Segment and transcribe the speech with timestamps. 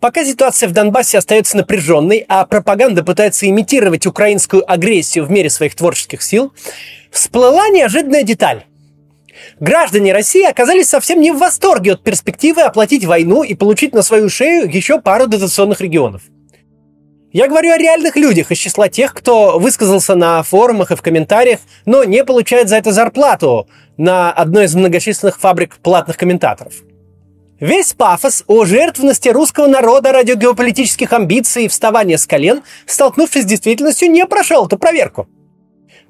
[0.00, 5.74] Пока ситуация в Донбассе остается напряженной, а пропаганда пытается имитировать украинскую агрессию в мере своих
[5.74, 6.52] творческих сил,
[7.10, 8.64] всплыла неожиданная деталь.
[9.60, 14.28] Граждане России оказались совсем не в восторге от перспективы оплатить войну и получить на свою
[14.28, 16.22] шею еще пару дотационных регионов.
[17.32, 21.58] Я говорю о реальных людях из числа тех, кто высказался на форумах и в комментариях,
[21.84, 26.74] но не получает за это зарплату на одной из многочисленных фабрик платных комментаторов.
[27.64, 33.46] Весь пафос о жертвенности русского народа ради геополитических амбиций и вставания с колен, столкнувшись с
[33.46, 35.28] действительностью, не прошел эту проверку.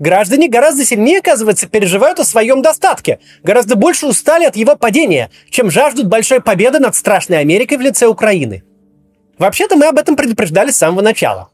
[0.01, 5.71] Граждане гораздо сильнее, оказывается, переживают о своем достатке, гораздо больше устали от его падения, чем
[5.71, 8.65] жаждут большой победы над страшной Америкой в лице Украины.
[9.39, 11.51] Вообще-то мы об этом предупреждали с самого начала.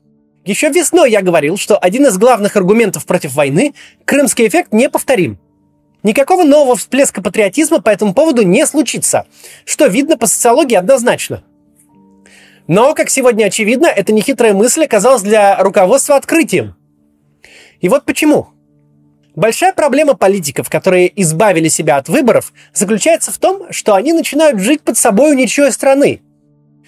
[0.46, 3.74] Еще весной я говорил, что один из главных аргументов против войны–
[4.06, 5.38] крымский эффект неповторим.
[6.02, 9.26] Никакого нового всплеска патриотизма по этому поводу не случится,
[9.64, 11.42] что видно по социологии однозначно.
[12.66, 16.76] Но, как сегодня очевидно, эта нехитрая мысль оказалась для руководства открытием.
[17.80, 18.48] И вот почему.
[19.34, 24.82] Большая проблема политиков, которые избавили себя от выборов, заключается в том, что они начинают жить
[24.82, 26.22] под собой ничьей страны.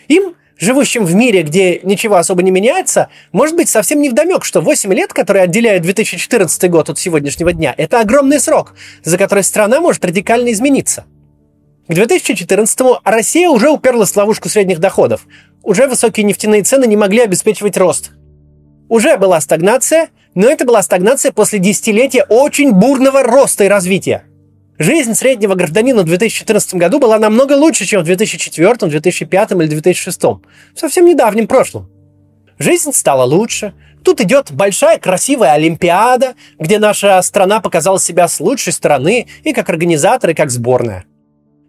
[0.09, 4.61] Им живущим в мире, где ничего особо не меняется, может быть совсем не вдомек, что
[4.61, 9.81] 8 лет, которые отделяют 2014 год от сегодняшнего дня, это огромный срок, за который страна
[9.81, 11.05] может радикально измениться.
[11.89, 15.27] К 2014-му Россия уже уперлась в ловушку средних доходов.
[15.65, 18.13] Уже высокие нефтяные цены не могли обеспечивать рост.
[18.89, 24.25] Уже была стагнация, но это была стагнация после десятилетия очень бурного роста и развития.
[24.79, 30.23] Жизнь среднего гражданина в 2014 году была намного лучше, чем в 2004, 2005 или 2006.
[30.23, 30.41] В
[30.75, 31.91] совсем недавнем прошлом.
[32.59, 33.75] Жизнь стала лучше.
[34.03, 39.69] Тут идет большая красивая Олимпиада, где наша страна показала себя с лучшей стороны и как
[39.69, 41.05] организатор, и как сборная.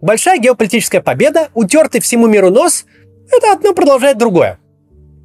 [0.02, 2.86] Большая геополитическая победа, утертый всему миру нос,
[3.32, 4.60] это одно продолжает другое.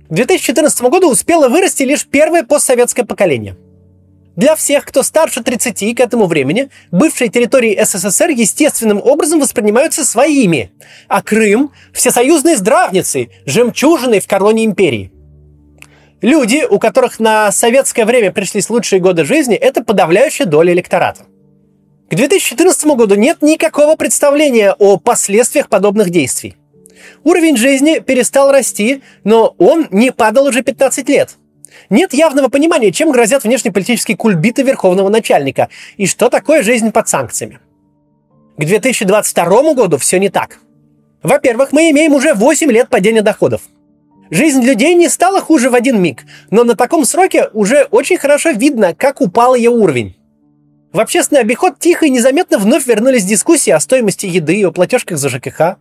[0.09, 3.57] К 2014 году успело вырасти лишь первое постсоветское поколение–
[4.39, 10.71] для всех, кто старше 30 к этому времени, бывшие территории СССР естественным образом воспринимаются своими,
[11.09, 15.11] а Крым– всесоюзной здравницей, жемчужиной в короне империи.
[16.23, 21.25] Люди, у которых на советское время пришлись лучшие годы жизни, это подавляющая доля электората.
[22.09, 26.55] К 2014 году нет никакого представления о последствиях подобных действий.
[27.25, 31.31] Уровень жизни перестал расти, но он не падал уже 15 лет–
[31.91, 37.61] нет явного понимания, чем грозят внешнеполитические кульбиты верховного начальника и что такое жизнь под санкциями.
[38.57, 40.59] К 2022 году все не так.
[41.23, 43.63] Во-первых, мы имеем уже 8 лет падения доходов.
[44.31, 48.51] Жизнь людей не стала хуже в один миг, но на таком сроке уже очень хорошо
[48.51, 50.17] видно, как упал ее уровень.
[50.93, 55.19] В общественный обиход тихо и незаметно вновь вернулись дискуссии о стоимости еды и о платежках
[55.19, 55.77] за ЖКХ.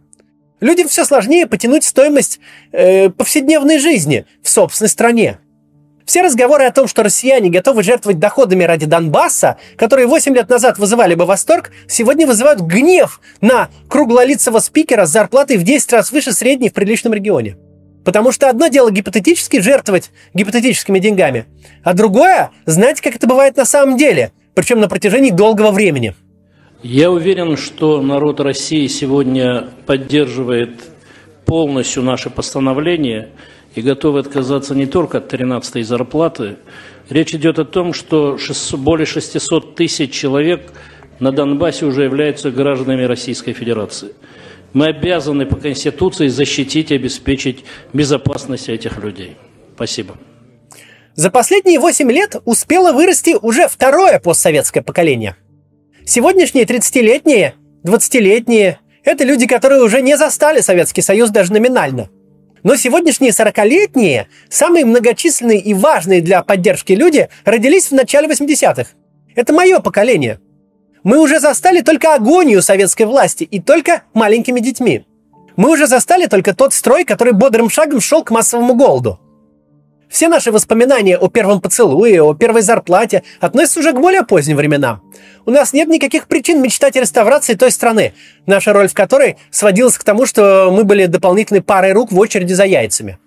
[0.59, 2.39] Людям все сложнее потянуть стоимость
[2.71, 5.39] э, повседневной жизни в собственной стране.
[6.07, 10.77] Все разговоры о том, что россияне готовы жертвовать доходами ради Донбасса, которые 8 лет назад
[10.77, 16.31] вызывали бы восторг, сегодня вызывают гнев на круглолицего спикера с зарплатой в 10 раз выше
[16.31, 17.57] средней в приличном регионе.
[18.05, 21.45] Потому что одно дело гипотетически жертвовать гипотетическими деньгами,
[21.83, 26.15] а другое– знать, как это бывает на самом деле, причем на протяжении долгого времени.
[26.83, 30.79] Я уверен, что народ России сегодня поддерживает
[31.45, 33.27] полностью наше постановление–
[33.77, 36.57] и готовы отказаться не только от 13-й зарплаты.
[37.09, 38.37] Речь идет о том, что
[38.73, 40.71] более 600 тысяч человек
[41.19, 44.15] на Донбассе уже являются гражданами Российской Федерации.
[44.73, 49.37] Мы обязаны по Конституции защитить и обеспечить безопасность этих людей.
[49.75, 50.17] Спасибо.
[51.13, 55.35] За последние 8 лет успело вырасти уже второе постсоветское поколение.
[56.03, 57.53] Сегодняшние 30-летние,
[57.85, 62.09] 20-летние– это люди, которые уже не застали Советский Союз даже номинально–
[62.63, 68.91] но сегодняшние 40-летние, самые многочисленные и важные для поддержки люди, родились в начале 80-х.
[69.35, 70.39] Это мое поколение.
[71.03, 75.05] Мы уже застали только агонию советской власти и только маленькими детьми.
[75.55, 79.19] Мы уже застали только тот строй, который бодрым шагом шел к массовому голоду.
[80.09, 85.01] Все наши воспоминания о первом поцелуе, о первой зарплате относятся уже к более поздним временам.
[85.45, 88.13] У нас нет никаких причин мечтать о реставрации той страны,
[88.45, 92.53] наша роль в которой сводилась к тому, что мы были дополнительной парой рук в очереди
[92.53, 93.19] за яйцами.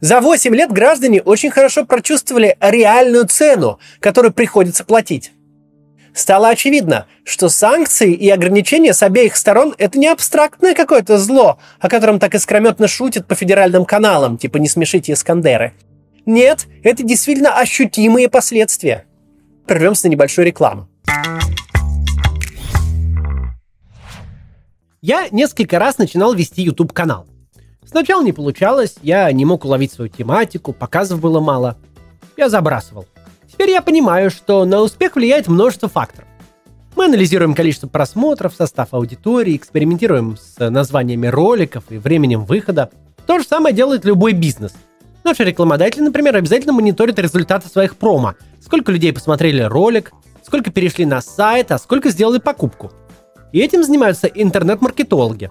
[0.00, 5.32] За 8 лет граждане очень хорошо прочувствовали реальную цену, которую приходится платить.
[6.14, 11.88] Стало очевидно, что санкции и ограничения с обеих сторон– это не абстрактное какое-то зло, о
[11.88, 15.74] котором так искрометно шутят по федеральным каналам, типа «не смешите Искандеры».
[16.28, 19.06] Нет, это действительно ощутимые последствия.
[19.66, 20.86] Прервемся на небольшую рекламу.
[25.00, 27.26] Я несколько раз начинал вести YouTube канал.
[27.82, 31.78] Сначала не получалось, я не мог уловить свою тематику, показов было мало.
[32.36, 33.06] Я забрасывал.
[33.50, 36.28] Теперь я понимаю, что на успех влияет множество факторов.
[36.94, 42.90] Мы анализируем количество просмотров, состав аудитории, экспериментируем с названиями роликов и временем выхода.
[43.26, 44.74] То же самое делает любой бизнес.
[45.28, 48.34] Наши рекламодатели, например, обязательно мониторят результаты своих промо.
[48.62, 52.90] Сколько людей посмотрели ролик, сколько перешли на сайт, а сколько сделали покупку.
[53.52, 55.50] И этим занимаются интернет-маркетологи.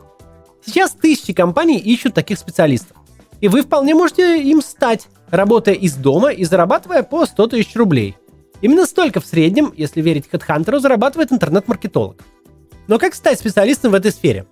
[0.65, 2.97] Сейчас тысячи компаний ищут таких специалистов.
[3.39, 8.17] И вы вполне можете им стать, работая из дома и зарабатывая по 100 тысяч рублей.
[8.61, 12.19] Именно столько в среднем, если верить HeadHunter, зарабатывает интернет-маркетолог.
[12.87, 14.47] Но как стать специалистом в этой сфере?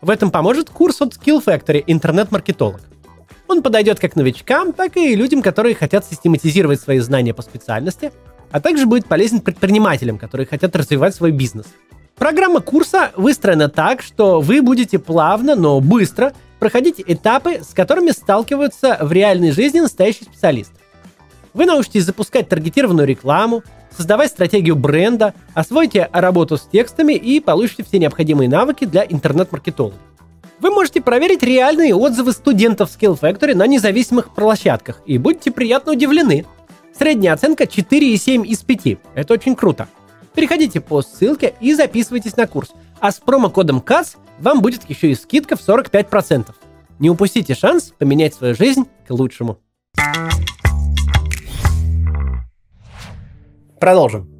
[0.00, 2.91] В этом поможет курс от Skill Factory «Интернет-маркетолог».
[3.52, 8.10] Он подойдет как новичкам, так и людям, которые хотят систематизировать свои знания по специальности,
[8.50, 11.66] а также будет полезен предпринимателям, которые хотят развивать свой бизнес.
[12.16, 18.96] Программа курса выстроена так, что вы будете плавно, но быстро проходить этапы, с которыми сталкиваются
[19.02, 20.72] в реальной жизни настоящий специалист.
[21.52, 23.64] Вы научитесь запускать таргетированную рекламу,
[23.94, 29.96] создавать стратегию бренда, освоите работу с текстами и получите все необходимые навыки для интернет-маркетолога.
[30.62, 36.46] Вы можете проверить реальные отзывы студентов Skill Factory на независимых площадках и будете приятно удивлены.
[36.96, 38.98] Средняя оценка 4,7 из 5.
[39.16, 39.88] Это очень круто.
[40.36, 42.70] Переходите по ссылке и записывайтесь на курс.
[43.00, 46.50] А с промокодом КАС вам будет еще и скидка в 45%.
[47.00, 49.58] Не упустите шанс поменять свою жизнь к лучшему.
[53.80, 54.30] Продолжим.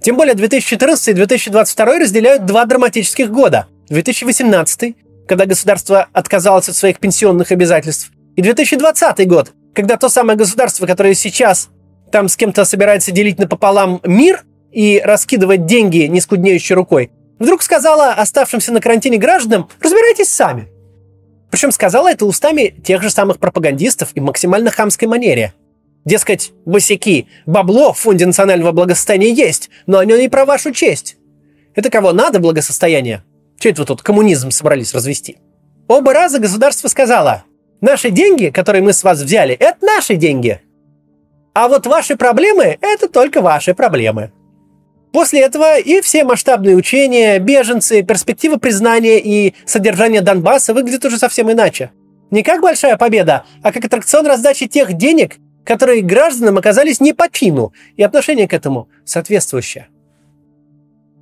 [0.00, 3.66] Тем более 2014 и 2022 разделяют два драматических года.
[3.90, 4.96] 2018,
[5.26, 11.14] когда государство отказалось от своих пенсионных обязательств, и 2020 год, когда то самое государство, которое
[11.14, 11.68] сейчас
[12.12, 18.72] там с кем-то собирается делить напополам мир и раскидывать деньги нескуднеющей рукой, вдруг сказала оставшимся
[18.72, 20.68] на карантине гражданам «разбирайтесь сами».
[21.50, 25.54] Причем сказала это устами тех же самых пропагандистов и максимально хамской манере–
[26.06, 31.16] Дескать, босяки, бабло в Фонде национального благосостояния есть, но оно не про вашу честь.
[31.74, 33.24] Это кого надо благосостояние?
[33.58, 35.38] Че это вы тут коммунизм собрались развести?
[35.88, 37.44] Оба раза государство сказало,
[37.80, 40.60] наши деньги, которые мы с вас взяли, это наши деньги.
[41.54, 44.32] А вот ваши проблемы– это только ваши проблемы.
[45.12, 51.50] После этого и все масштабные учения, беженцы, перспективы признания и содержания Донбасса выглядят уже совсем
[51.50, 51.90] иначе.
[52.30, 57.30] Не как большая победа, а как аттракцион раздачи тех денег, которые гражданам оказались не по
[57.30, 59.88] чину, и отношение к этому соответствующее.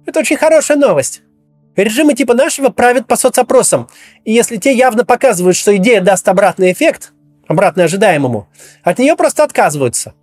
[0.06, 1.22] Это очень хорошая новость.
[1.76, 3.88] Режимы типа нашего правят по соцопросам,
[4.25, 7.12] и если те явно показывают, что идея даст обратный эффект,
[7.49, 8.49] обратный ожидаемому,
[8.82, 10.15] от нее просто отказываются.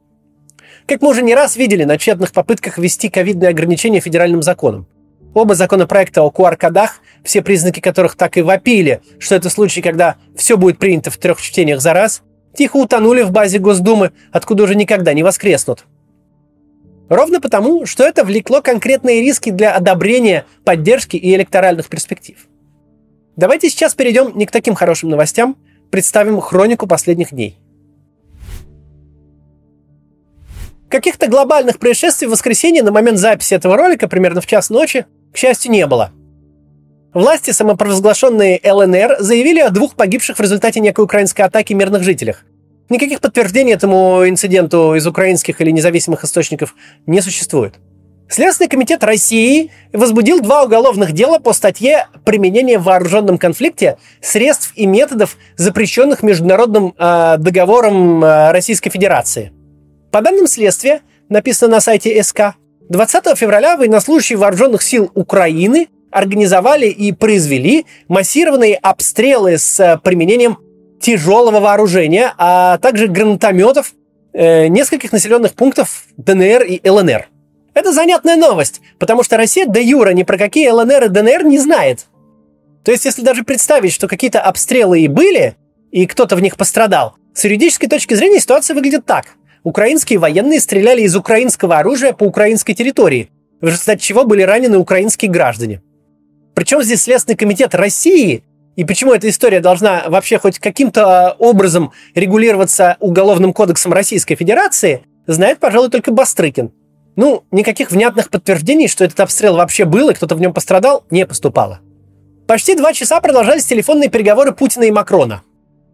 [0.88, 4.88] Как мы уже не раз видели на тщетных попытках ввести ковидные ограничения федеральным законом.
[5.34, 10.58] Оба законопроекта о QR-кодах, все признаки которых так и вопили, что это случай, когда все
[10.58, 12.22] будет принято в трех чтениях за раз,
[12.56, 15.86] тихо утонули в базе Госдумы, откуда уже никогда не воскреснут.
[17.12, 22.38] Ровно потому, что это влекло конкретные риски для одобрения, поддержки и электоральных перспектив.
[23.36, 25.58] Давайте сейчас перейдем не к таким хорошим новостям,
[25.90, 27.60] представим хронику последних дней.
[30.88, 35.38] Каких-то глобальных происшествий в воскресенье на момент записи этого ролика, примерно в час ночи, к
[35.38, 36.12] счастью, не было.
[37.14, 42.46] Власти, самопровозглашенные ЛНР, заявили о двух погибших в результате некой украинской атаки мирных жителях.
[42.92, 47.76] Никаких подтверждений этому инциденту из украинских или независимых источников не существует.
[48.28, 54.86] Следственный комитет России возбудил два уголовных дела по статье «Применение в вооруженном конфликте средств и
[54.86, 59.54] методов, запрещенных международным э, договором э, Российской Федерации».
[60.12, 62.56] По данным следствия, написано на сайте СК,
[62.90, 70.58] 20 февраля военнослужащие вооруженных сил Украины организовали и произвели массированные обстрелы с э, применением
[71.02, 73.94] тяжелого вооружения, а также гранатометов
[74.34, 77.28] э, нескольких населенных пунктов ДНР и ЛНР.
[77.74, 81.58] Это занятная новость, потому что Россия до юра ни про какие ЛНР и ДНР не
[81.58, 82.06] знает.
[82.84, 85.56] То есть, если даже представить, что какие-то обстрелы и были,
[85.92, 89.26] и кто-то в них пострадал, с юридической точки зрения ситуация выглядит так.
[89.64, 93.30] Украинские военные стреляли из украинского оружия по украинской территории,
[93.62, 95.82] в результате чего были ранены украинские граждане.
[96.56, 98.44] Причем здесь Следственный комитет России
[98.76, 105.60] и почему эта история должна вообще хоть каким-то образом регулироваться Уголовным кодексом Российской Федерации, знает,
[105.60, 106.72] пожалуй, только Бастрыкин.
[107.18, 111.26] Ну, никаких внятных подтверждений, что этот обстрел вообще был и кто-то в нем пострадал, не
[111.26, 111.82] поступало.
[112.48, 115.42] Почти два часа продолжались телефонные переговоры Путина и Макрона.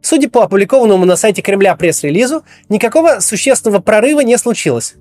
[0.02, 4.96] Судя по опубликованному на сайте Кремля пресс-релизу, никакого существенного прорыва не случилось.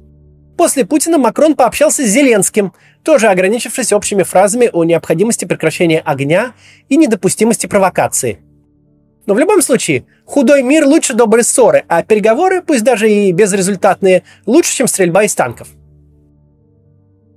[0.56, 2.72] После Путина Макрон пообщался с Зеленским,
[3.02, 6.54] тоже ограничившись общими фразами о необходимости прекращения огня
[6.88, 8.40] и недопустимости провокации.
[9.26, 14.22] Но в любом случае, худой мир лучше доброй ссоры, а переговоры, пусть даже и безрезультатные,
[14.46, 15.68] лучше, чем стрельба из танков.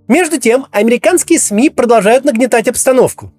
[0.08, 3.34] Между тем, американские СМИ продолжают нагнетать обстановку.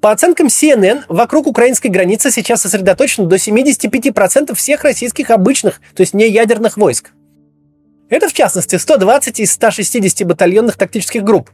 [0.00, 6.14] По оценкам CNN, вокруг украинской границы сейчас сосредоточено до 75% всех российских обычных, то есть
[6.14, 7.10] не ядерных войск.
[8.10, 11.50] Это, в частности, 120 из 160 батальонных тактических групп.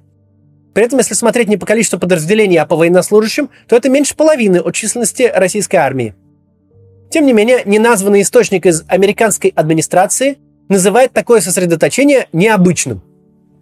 [0.75, 4.59] При этом, если смотреть не по количеству подразделений, а по военнослужащим, то это меньше половины
[4.59, 6.15] от численности российской армии.
[7.11, 13.03] Тем не менее, неназванный источник из американской администрации называет такое сосредоточение необычным–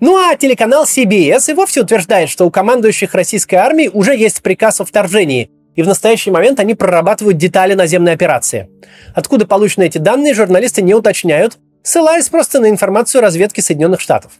[0.00, 4.80] ну а телеканал CBS и вовсе утверждает, что у командующих российской армии уже есть приказ
[4.82, 8.68] о вторжении, и в настоящий момент они прорабатывают детали наземной операции.
[9.14, 14.32] Откуда получены эти данные, журналисты не уточняют, ссылаясь просто на информацию разведки Соединенных Штатов.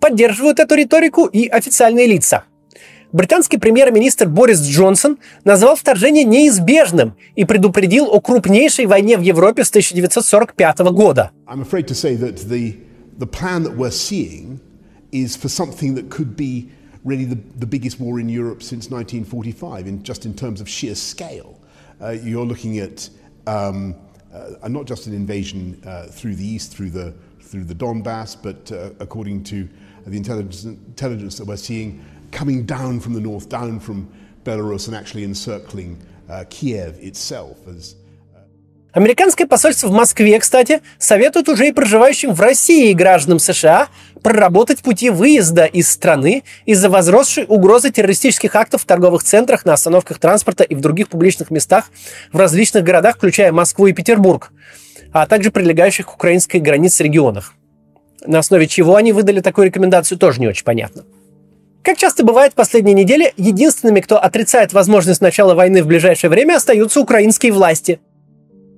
[0.00, 2.44] Поддерживают эту риторику и официальные лица.
[3.12, 9.70] Британский премьер-министр Борис Джонсон назвал вторжение неизбежным и предупредил о крупнейшей войне в Европе с
[9.70, 11.30] 1945 года.
[17.06, 20.96] Really the, the biggest war in Europe since 1945, in, just in terms of sheer
[20.96, 21.56] scale.
[22.00, 23.08] Uh, you're looking at
[23.46, 23.94] um,
[24.62, 28.70] uh, not just an invasion uh, through the east, through the, through the Donbass, but
[28.72, 29.68] uh, according to
[30.06, 34.08] the intelligence, intelligence that we're seeing, coming down from the north, down from
[34.44, 37.96] Belarus, and actually encircling uh, Kiev itself as
[38.96, 43.88] Американское посольство в Москве, кстати, советует уже и проживающим в России гражданам США
[44.22, 50.18] проработать пути выезда из страны из-за возросшей угрозы террористических актов в торговых центрах, на остановках
[50.18, 51.90] транспорта и в других публичных местах
[52.32, 54.50] в различных городах, включая Москву и Петербург,
[55.12, 57.52] а также прилегающих к украинской границе регионах.
[58.24, 61.04] На основе чего они выдали такую рекомендацию, тоже не очень понятно.
[61.82, 66.54] Как часто бывает в последние недели, единственными, кто отрицает возможность начала войны в ближайшее время,
[66.54, 68.00] остаются украинские власти–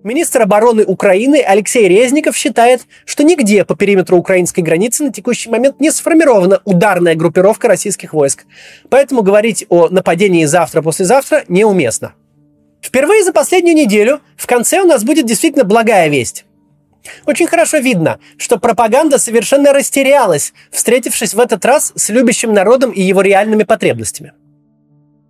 [0.08, 5.80] Министр обороны Украины Алексей Резников считает, что нигде по периметру украинской границы на текущий момент
[5.80, 8.46] не сформирована ударная группировка российских войск.
[8.88, 12.14] Поэтому говорить о нападении завтра-послезавтра неуместно.
[12.80, 16.46] Впервые за последнюю неделю в конце у нас будет действительно благая весть.
[17.26, 23.02] Очень хорошо видно, что пропаганда совершенно растерялась, встретившись в этот раз с любящим народом и
[23.02, 24.32] его реальными потребностями.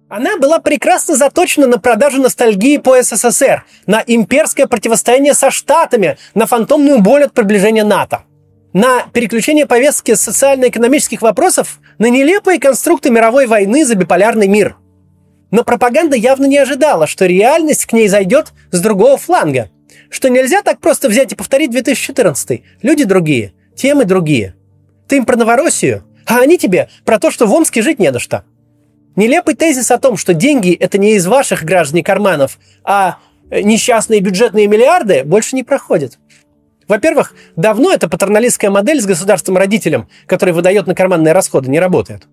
[0.08, 6.46] Она была прекрасно заточена на продажу ностальгии по СССР, на имперское противостояние со Штатами, на
[6.46, 8.22] фантомную боль от приближения НАТО,
[8.72, 14.76] на переключение повестки социально-экономических вопросов на нелепые конструкты мировой войны за биполярный мир.
[15.50, 19.70] Но пропаганда явно не ожидала, что реальность к ней зайдет с другого фланга,
[20.08, 22.62] что нельзя так просто взять и повторить 2014.
[22.80, 24.54] Люди другие, темы другие.
[25.06, 28.18] Ты им про Новороссию, а они тебе про то, что в Омске жить не на
[28.18, 28.44] что.
[29.18, 33.18] Нелепый тезис о том, что деньги– это не из ваших граждан карманов, а
[33.50, 36.20] несчастные бюджетные миллиарды, больше не проходит.
[36.86, 42.28] Во-первых, давно эта патерналистская модель с государством-родителем, который выдает на карманные расходы, не работает.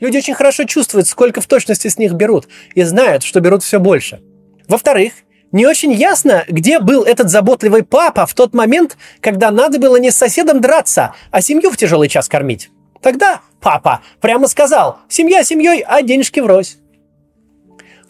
[0.00, 3.80] Люди очень хорошо чувствуют, сколько в точности с них берут, и знают, что берут все
[3.80, 4.20] больше.
[4.68, 5.14] Во-вторых,
[5.50, 10.10] не очень ясно, где был этот заботливый папа в тот момент, когда надо было не
[10.10, 12.68] с соседом драться, а семью в тяжелый час кормить.
[13.02, 16.78] Тогда папа прямо сказал, семья семьей, а денежки врозь.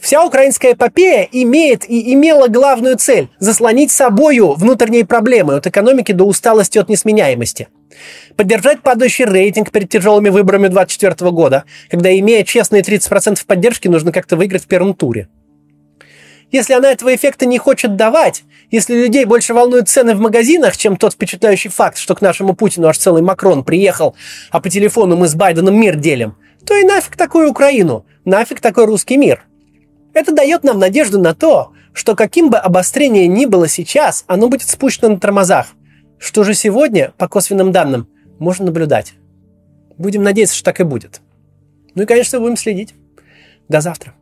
[0.01, 6.25] Вся украинская эпопея имеет и имела главную цель– заслонить собою внутренние проблемы от экономики до
[6.25, 7.69] усталости от несменяемости.
[8.37, 14.37] Поддержать падающий рейтинг перед тяжелыми выборами 2024 года, когда, имея честные 30% поддержки, нужно как-то
[14.37, 15.29] выиграть в первом туре.
[16.51, 20.97] Если она этого эффекта не хочет давать, если людей больше волнуют цены в магазинах, чем
[20.97, 24.17] тот впечатляющий факт, что к нашему Путину аж целый Макрон приехал,
[24.51, 28.87] а по телефону мы с Байденом мир делим, то и нафиг такую Украину, нафиг такой
[28.87, 29.45] русский мир.
[30.15, 34.69] Это дает нам надежду на то, что каким бы обострение ни было сейчас, оно будет
[34.69, 35.67] спущено на тормозах.
[36.19, 39.15] Что же сегодня, по косвенным данным, можно наблюдать.
[39.99, 41.21] Будем надеяться, что так и будет.
[41.95, 42.95] Ну и, конечно, будем следить.
[43.69, 44.15] До завтра.